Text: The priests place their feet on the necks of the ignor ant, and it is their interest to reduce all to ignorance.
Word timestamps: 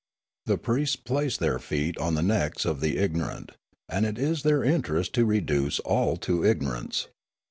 The 0.47 0.57
priests 0.57 0.95
place 0.95 1.37
their 1.37 1.59
feet 1.59 1.95
on 1.99 2.15
the 2.15 2.23
necks 2.23 2.65
of 2.65 2.81
the 2.81 2.95
ignor 2.97 3.31
ant, 3.35 3.51
and 3.87 4.03
it 4.03 4.17
is 4.17 4.41
their 4.41 4.63
interest 4.63 5.13
to 5.13 5.25
reduce 5.25 5.77
all 5.81 6.17
to 6.25 6.43
ignorance. 6.43 7.07